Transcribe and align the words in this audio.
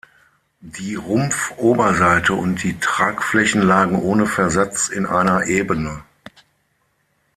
Die 0.63 0.95
Rumpfoberseite 0.95 2.33
und 2.33 2.63
die 2.63 2.79
Tragflächen 2.79 3.61
lagen 3.61 4.01
ohne 4.01 4.25
Versatz 4.25 4.89
in 4.89 5.05
einer 5.05 5.45
Ebene. 5.45 6.03